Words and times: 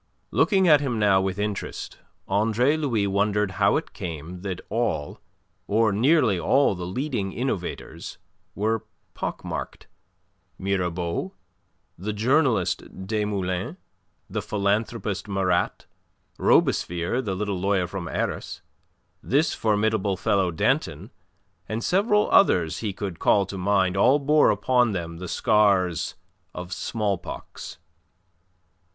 Looking 0.31 0.67
at 0.67 0.81
him 0.81 0.97
now 0.97 1.21
with 1.21 1.37
interest, 1.37 1.99
Andre 2.27 2.75
Louis 2.75 3.05
wondered 3.05 3.51
how 3.61 3.77
it 3.77 3.93
came 3.93 4.41
that 4.41 4.59
all, 4.67 5.19
or 5.67 5.91
nearly 5.91 6.39
all 6.39 6.73
the 6.73 6.87
leading 6.87 7.31
innovators, 7.33 8.17
were 8.55 8.83
pock 9.13 9.45
marked. 9.45 9.85
Mirabeau, 10.57 11.35
the 11.99 12.13
journalist 12.13 13.05
Desmoulins, 13.05 13.77
the 14.27 14.41
philanthropist 14.41 15.27
Marat, 15.27 15.85
Robespierre 16.39 17.21
the 17.21 17.35
little 17.35 17.59
lawyer 17.59 17.85
from 17.85 18.07
Arras, 18.07 18.63
this 19.21 19.53
formidable 19.53 20.17
fellow 20.17 20.49
Danton, 20.49 21.11
and 21.69 21.83
several 21.83 22.27
others 22.31 22.79
he 22.79 22.91
could 22.91 23.19
call 23.19 23.45
to 23.45 23.55
mind 23.55 23.95
all 23.95 24.17
bore 24.17 24.49
upon 24.49 24.93
them 24.93 25.17
the 25.17 25.27
scars 25.27 26.15
of 26.55 26.73
smallpox. 26.73 27.77